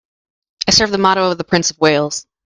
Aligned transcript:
I 0.67 0.71
serve 0.71 0.89
the 0.89 0.97
motto 0.97 1.29
of 1.29 1.37
the 1.37 1.43
Prince 1.43 1.69
of 1.69 1.77
Wales. 1.79 2.25